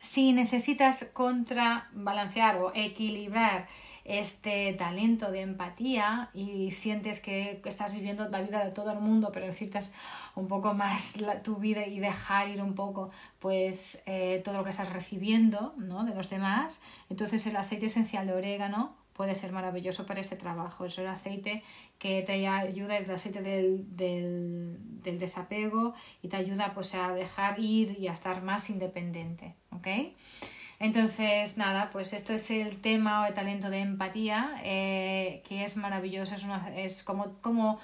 Si 0.00 0.32
necesitas 0.32 1.04
contrabalancear 1.12 2.56
o 2.56 2.72
equilibrar 2.74 3.68
este 4.06 4.72
talento 4.74 5.30
de 5.30 5.40
empatía 5.40 6.30
y 6.32 6.70
sientes 6.70 7.20
que 7.20 7.60
estás 7.64 7.92
viviendo 7.92 8.28
la 8.28 8.40
vida 8.40 8.64
de 8.64 8.70
todo 8.70 8.92
el 8.92 9.00
mundo, 9.00 9.30
pero 9.32 9.46
necesitas 9.46 9.94
un 10.34 10.46
poco 10.46 10.74
más 10.74 11.18
tu 11.42 11.56
vida 11.56 11.86
y 11.86 11.98
dejar 11.98 12.48
ir 12.48 12.62
un 12.62 12.74
poco 12.74 13.10
pues 13.38 14.04
eh, 14.06 14.40
todo 14.44 14.58
lo 14.58 14.64
que 14.64 14.70
estás 14.70 14.92
recibiendo 14.92 15.74
¿no? 15.76 16.04
de 16.04 16.14
los 16.14 16.30
demás, 16.30 16.82
entonces 17.10 17.46
el 17.46 17.56
aceite 17.56 17.86
esencial 17.86 18.26
de 18.26 18.32
orégano 18.32 18.94
puede 19.12 19.34
ser 19.34 19.50
maravilloso 19.50 20.04
para 20.04 20.20
este 20.20 20.36
trabajo. 20.36 20.84
Es 20.84 20.98
el 20.98 21.06
aceite 21.06 21.62
que 21.98 22.22
te 22.22 22.46
ayuda, 22.46 22.98
el 22.98 23.10
aceite 23.10 23.40
del, 23.40 23.96
del, 23.96 24.76
del, 25.02 25.18
desapego 25.18 25.94
y 26.22 26.28
te 26.28 26.36
ayuda 26.36 26.74
pues 26.74 26.94
a 26.94 27.14
dejar 27.14 27.58
ir 27.58 27.98
y 27.98 28.08
a 28.08 28.12
estar 28.12 28.42
más 28.42 28.68
independiente. 28.68 29.54
¿ok? 29.70 29.88
Entonces, 30.78 31.56
nada, 31.56 31.90
pues 31.90 32.12
esto 32.12 32.34
es 32.34 32.50
el 32.50 32.80
tema 32.80 33.22
o 33.22 33.26
el 33.26 33.34
talento 33.34 33.70
de 33.70 33.80
empatía, 33.80 34.60
eh, 34.62 35.42
que 35.48 35.64
es 35.64 35.76
maravilloso, 35.76 36.34
es, 36.34 36.44
una, 36.44 36.70
es 36.76 37.02
como, 37.02 37.34
como, 37.40 37.80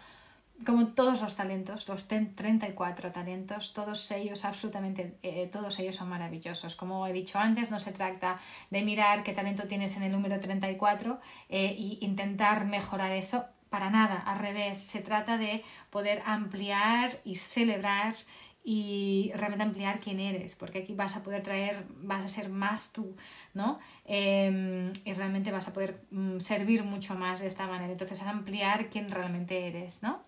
como 0.67 0.89
todos 0.89 1.23
los 1.23 1.35
talentos, 1.35 1.89
los 1.89 2.07
34 2.07 3.11
talentos, 3.11 3.73
todos 3.73 4.11
ellos, 4.11 4.45
absolutamente, 4.45 5.17
eh, 5.23 5.49
todos 5.51 5.79
ellos 5.79 5.97
son 5.97 6.11
maravillosos. 6.11 6.77
Como 6.77 7.07
he 7.07 7.13
dicho 7.15 7.39
antes, 7.39 7.71
no 7.71 7.81
se 7.81 7.93
trata 7.93 8.39
de 8.71 8.83
mirar 8.83 9.23
qué 9.23 9.33
talento 9.33 9.67
tienes 9.67 9.97
en 9.97 10.03
el 10.03 10.13
número 10.13 10.39
34 10.39 11.19
e 11.49 11.75
intentar 12.01 12.67
mejorar 12.67 13.13
eso, 13.13 13.47
para 13.71 13.89
nada, 13.89 14.17
al 14.17 14.39
revés, 14.39 14.77
se 14.77 15.01
trata 15.01 15.39
de 15.39 15.65
poder 15.89 16.23
ampliar 16.27 17.19
y 17.25 17.37
celebrar 17.37 18.15
y 18.65 19.33
realmente 19.35 19.65
ampliar 19.65 19.99
quién 19.99 20.21
eres, 20.21 20.55
porque 20.55 20.81
aquí 20.81 20.95
vas 20.95 21.17
a 21.17 21.23
poder 21.25 21.43
traer, 21.43 21.85
vas 22.03 22.25
a 22.25 22.29
ser 22.29 22.49
más 22.49 22.93
tú, 22.93 23.17
¿no? 23.55 23.81
Em, 24.05 24.93
y 25.05 25.13
realmente 25.15 25.51
vas 25.51 25.69
a 25.69 25.75
poder 25.75 26.05
mm, 26.11 26.39
servir 26.39 26.85
mucho 26.85 27.15
más 27.15 27.41
de 27.41 27.49
esta 27.49 27.67
manera. 27.67 27.91
Entonces, 27.93 28.23
ampliar 28.23 28.89
quién 28.89 29.11
realmente 29.11 29.67
eres, 29.67 30.03
¿no? 30.03 30.23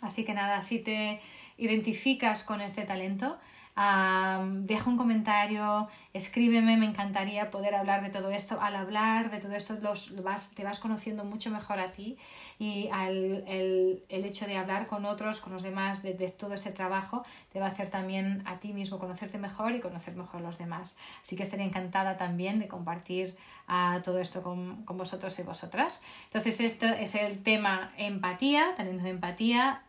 Así 0.00 0.24
que 0.24 0.34
nada, 0.34 0.62
si 0.62 0.78
te 0.80 1.20
identificas 1.58 2.42
con 2.42 2.60
este 2.60 2.84
talento, 2.84 3.38
deja 3.74 4.90
un 4.90 4.98
comentario, 4.98 5.88
escríbeme, 6.12 6.76
me 6.76 6.84
encantaría 6.84 7.50
poder 7.50 7.74
hablar 7.74 8.02
de 8.02 8.10
todo 8.10 8.30
esto. 8.30 8.60
Al 8.60 8.76
hablar 8.76 9.30
de 9.30 9.38
todo 9.38 9.52
esto 9.52 9.78
los, 9.80 10.22
vas, 10.22 10.54
te 10.54 10.62
vas 10.62 10.78
conociendo 10.78 11.24
mucho 11.24 11.50
mejor 11.50 11.80
a 11.80 11.92
ti 11.92 12.18
y 12.58 12.88
al, 12.92 13.44
el, 13.46 14.04
el, 14.10 14.24
hecho 14.26 14.46
de 14.46 14.58
hablar 14.58 14.86
con 14.86 15.06
otros, 15.06 15.40
con 15.40 15.54
los 15.54 15.62
demás, 15.62 16.02
de, 16.02 16.12
todo 16.38 16.52
ese 16.54 16.70
trabajo, 16.70 17.24
te 17.50 17.60
va 17.60 17.66
a 17.66 17.68
hacer 17.68 17.88
también 17.88 18.42
a 18.46 18.58
ti 18.58 18.74
mismo 18.74 18.98
conocerte 18.98 19.38
mejor 19.38 19.74
y 19.74 19.80
conocer 19.80 20.16
mejor 20.16 20.40
a 20.40 20.44
los 20.44 20.58
demás. 20.58 20.98
Así 21.22 21.34
que 21.34 21.42
estaría 21.42 21.64
encantada 21.64 22.18
también 22.18 22.58
de 22.58 22.68
compartir 22.68 23.34
uh, 23.68 24.02
todo 24.02 24.18
esto 24.18 24.42
con, 24.42 24.84
con, 24.84 24.98
vosotros 24.98 25.38
y 25.38 25.42
vosotras. 25.44 26.04
Entonces, 26.24 26.60
esto 26.60 26.86
es 26.86 27.14
el 27.14 27.42
tema 27.42 27.92
empatía, 27.96 28.74
talento 28.76 29.04
de 29.04 29.10
empatía. 29.10 29.82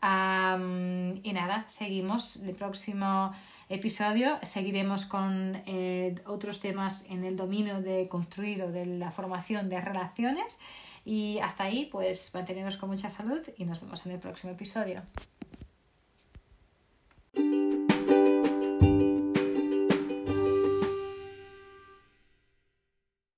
Y 1.24 1.34
nada, 1.34 1.66
seguimos 1.68 2.38
el 2.38 2.56
próximo 2.56 3.34
episodio 3.70 4.40
seguiremos 4.44 5.06
con 5.06 5.62
eh, 5.66 6.16
otros 6.26 6.60
temas 6.60 7.10
en 7.10 7.24
el 7.24 7.36
dominio 7.36 7.82
de 7.82 8.08
construir 8.08 8.64
o 8.64 8.72
de 8.72 8.86
la 8.86 9.12
formación 9.12 9.70
de 9.70 9.82
relaciones. 9.82 10.60
Y 11.06 11.40
hasta 11.40 11.66
ahí, 11.66 11.90
pues 11.92 12.34
mantenernos 12.34 12.78
con 12.78 12.90
mucha 12.90 13.10
salud 13.10 13.42
y 13.58 13.66
nos 13.66 13.82
vemos 13.82 14.06
en 14.06 14.14
el 14.14 14.20
próximo 14.20 14.54
episodio. 14.54 15.02